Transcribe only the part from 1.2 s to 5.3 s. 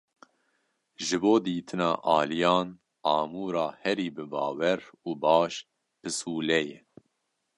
bo dîtina aliyan, amûra herî bibawer û